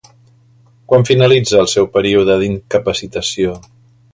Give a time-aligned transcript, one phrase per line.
[0.91, 3.57] Quan finalitza el seu període d'incapacitació?